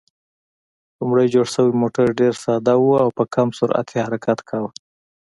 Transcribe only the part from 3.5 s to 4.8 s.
سرعت یې حرکت کاوه.